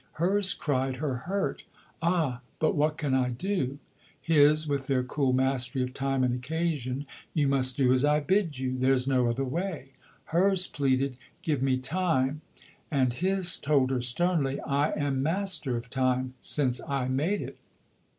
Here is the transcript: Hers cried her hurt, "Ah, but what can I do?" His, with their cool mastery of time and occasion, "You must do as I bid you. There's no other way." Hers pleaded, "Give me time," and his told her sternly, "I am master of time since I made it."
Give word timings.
Hers 0.13 0.55
cried 0.55 0.95
her 0.95 1.13
hurt, 1.29 1.63
"Ah, 2.01 2.41
but 2.57 2.75
what 2.75 2.97
can 2.97 3.13
I 3.13 3.29
do?" 3.29 3.77
His, 4.19 4.67
with 4.67 4.87
their 4.87 5.03
cool 5.03 5.31
mastery 5.31 5.83
of 5.83 5.93
time 5.93 6.23
and 6.23 6.33
occasion, 6.33 7.05
"You 7.35 7.47
must 7.47 7.77
do 7.77 7.93
as 7.93 8.03
I 8.03 8.19
bid 8.19 8.57
you. 8.57 8.79
There's 8.79 9.05
no 9.05 9.27
other 9.27 9.43
way." 9.45 9.89
Hers 10.23 10.65
pleaded, 10.65 11.17
"Give 11.43 11.61
me 11.61 11.77
time," 11.77 12.41
and 12.89 13.13
his 13.13 13.59
told 13.59 13.91
her 13.91 14.01
sternly, 14.01 14.59
"I 14.61 14.89
am 14.93 15.21
master 15.21 15.77
of 15.77 15.87
time 15.87 16.33
since 16.39 16.81
I 16.87 17.07
made 17.07 17.43
it." 17.43 17.59